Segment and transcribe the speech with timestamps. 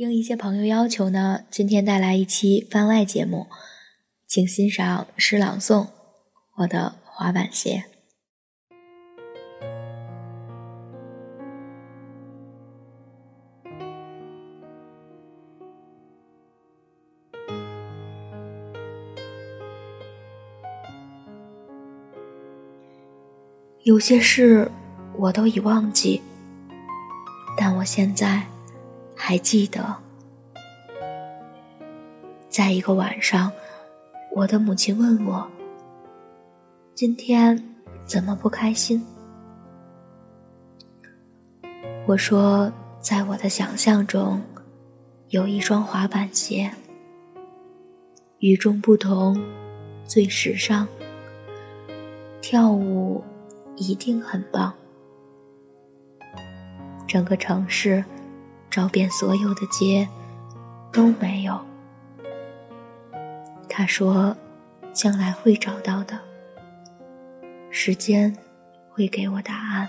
[0.00, 3.48] 应一些朋友要求呢，今天带来一期番外节目，
[4.26, 5.84] 请欣赏诗朗诵
[6.56, 7.84] 《我的滑板鞋》。
[23.82, 24.70] 有些事
[25.18, 26.22] 我都已忘记，
[27.58, 28.46] 但我现在。
[29.22, 29.94] 还记得，
[32.48, 33.52] 在一个晚上，
[34.32, 35.46] 我的母亲问我
[36.96, 37.62] ：“今天
[38.06, 39.06] 怎么不开心？”
[42.08, 44.40] 我说：“在我的想象中，
[45.28, 46.72] 有一双滑板鞋，
[48.38, 49.40] 与众不同，
[50.06, 50.88] 最时尚，
[52.40, 53.22] 跳舞
[53.76, 54.72] 一定很棒，
[57.06, 58.02] 整个城市。”
[58.70, 60.08] 找遍所有的街，
[60.92, 61.60] 都没有。
[63.68, 64.36] 他说
[64.94, 66.16] ：“将来会找到的，
[67.70, 68.34] 时间
[68.88, 69.88] 会给我答案。”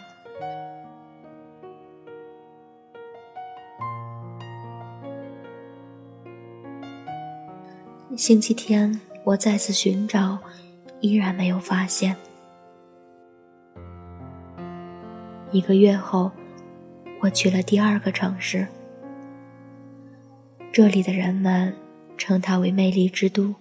[8.17, 10.39] 星期天，我再次寻找，
[11.02, 12.16] 依然没有发现。
[15.52, 16.31] 一个月后。
[17.23, 18.67] 我去了第二个城市，
[20.73, 21.75] 这里的人们
[22.17, 23.53] 称它为“魅力之都”。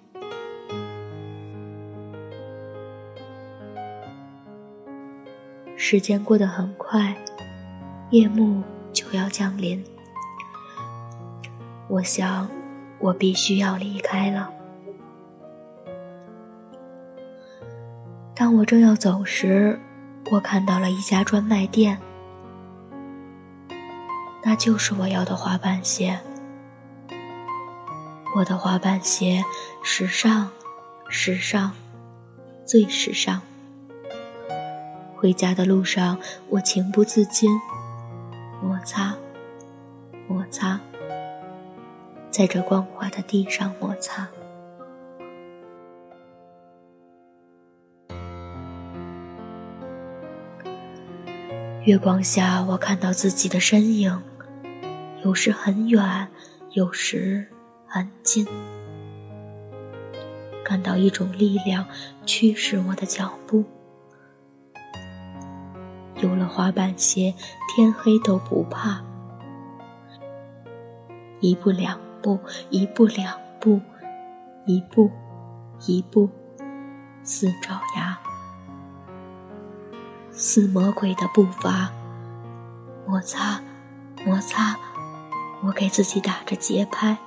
[5.77, 7.17] 时间过得很快，
[8.11, 9.83] 夜幕就要降临。
[11.89, 12.49] 我想，
[13.01, 14.49] 我必须要离开了。
[18.37, 19.81] 当我正要走时，
[20.31, 21.99] 我看到了一家专卖店。
[24.45, 26.17] 那就是我要的滑板鞋。
[28.33, 29.45] 我的滑板鞋，
[29.83, 30.49] 时尚，
[31.09, 31.73] 时尚，
[32.65, 33.43] 最时尚。
[35.17, 36.17] 回家的路上，
[36.49, 37.51] 我情不自禁
[38.63, 39.17] 摩擦，
[40.29, 40.81] 摩擦，
[42.31, 44.29] 在这光滑的地上摩擦。
[51.85, 54.23] 月光下，我看到自己的身影。
[55.25, 56.29] 有时很远，
[56.71, 57.47] 有时
[57.91, 58.47] 安静，
[60.65, 61.85] 感到一种力量
[62.25, 63.65] 驱使我的脚步。
[66.23, 67.35] 有了滑板鞋，
[67.69, 69.03] 天黑都不怕。
[71.41, 73.81] 一步两步，一步两步，
[74.67, 75.11] 一步
[75.87, 76.29] 一步，
[77.25, 78.17] 似爪牙，
[80.31, 81.91] 似魔鬼的步伐，
[83.05, 83.61] 摩擦，
[84.25, 84.77] 摩擦。
[85.63, 87.19] 我给自己打着节拍，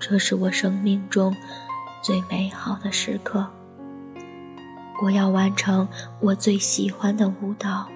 [0.00, 1.36] 这是我生命中
[2.02, 3.46] 最美好的时刻。
[5.02, 5.86] 我要完成
[6.20, 7.86] 我最喜欢的舞蹈，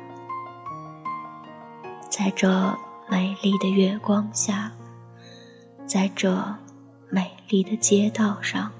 [2.11, 2.79] 在这
[3.11, 4.71] 美丽的月光下，
[5.87, 6.55] 在这
[7.09, 8.71] 美丽的街道上，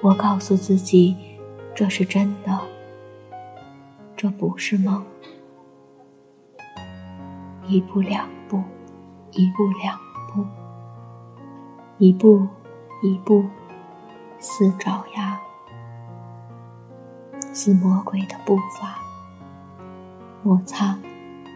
[0.00, 1.16] 我告诉自己，
[1.74, 2.58] 这是真的。
[4.16, 5.04] 这不是梦，
[7.70, 8.60] 一步两步，
[9.30, 9.96] 一步两
[10.34, 10.44] 步，
[11.98, 12.44] 一步
[13.00, 13.44] 一步，
[14.40, 15.38] 似爪牙，
[17.52, 18.98] 似魔鬼的步伐，
[20.42, 20.98] 摩擦，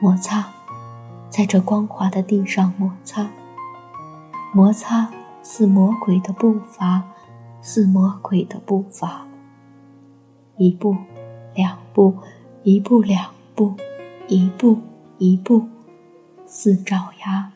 [0.01, 0.47] 摩擦，
[1.29, 3.29] 在这光滑的地上摩擦，
[4.53, 5.11] 摩擦，
[5.43, 7.03] 似魔鬼的步伐，
[7.61, 9.27] 似魔鬼的步伐，
[10.59, 10.97] 一步，
[11.57, 12.15] 两步。
[12.63, 13.75] 一步两步，
[14.27, 14.79] 一步
[15.19, 15.69] 一步，
[16.47, 17.50] 似爪牙，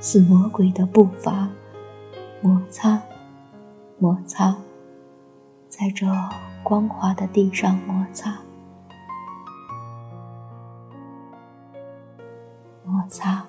[0.00, 1.48] 似魔鬼的步伐，
[2.40, 3.00] 摩擦，
[3.98, 4.56] 摩擦，
[5.68, 6.06] 在这
[6.64, 8.38] 光滑的地上摩擦，
[12.84, 13.45] 摩擦。